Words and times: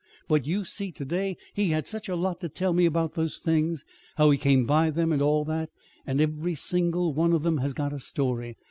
But 0.27 0.47
you 0.47 0.65
see 0.65 0.91
to 0.93 1.05
day 1.05 1.37
he 1.53 1.67
had 1.67 1.85
such 1.85 2.09
a 2.09 2.15
lot 2.15 2.39
to 2.39 2.49
tell 2.49 2.73
me 2.73 2.87
about 2.87 3.13
the 3.13 3.29
things 3.29 3.85
how 4.15 4.31
he 4.31 4.37
came 4.39 4.65
by 4.65 4.89
them, 4.89 5.11
and 5.11 5.21
all 5.21 5.45
that. 5.45 5.69
And 6.07 6.19
every 6.19 6.55
single 6.55 7.13
one 7.13 7.33
of 7.33 7.43
them 7.43 7.59
has 7.59 7.75
got 7.75 7.93
a 7.93 7.99
story. 7.99 8.57